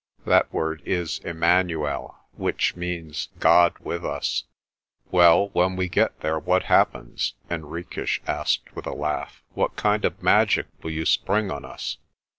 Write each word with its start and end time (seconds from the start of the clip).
That 0.25 0.51
word 0.51 0.81
is 0.83 1.19
'Immanuel,' 1.19 2.17
which 2.33 2.75
means 2.75 3.29
(God 3.49 3.77
with 3.77 4.03
us.' 4.03 4.45
"Well, 5.11 5.49
when 5.49 5.75
we 5.75 5.89
get 5.89 6.21
there, 6.21 6.39
what 6.39 6.63
happens?' 6.63 7.35
Henriques 7.51 8.19
asked 8.25 8.75
with 8.75 8.87
a 8.87 8.95
laugh. 8.95 9.43
"What 9.53 9.75
kind 9.75 10.03
of 10.03 10.23
magic 10.23 10.65
will 10.81 10.89
you 10.89 11.05
spring 11.05 11.51
on 11.51 11.63
us?" 11.65 11.97